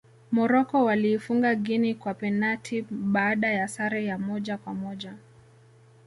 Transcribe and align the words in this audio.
morocco 0.31 0.85
waliifuga 0.85 1.55
guinea 1.55 1.95
kwa 1.95 2.13
penati 2.13 2.81
baada 2.91 3.51
ya 3.51 3.67
sare 3.67 4.05
ya 4.05 4.17
moja 4.17 4.57
kwa 4.57 4.73
moja 4.73 5.13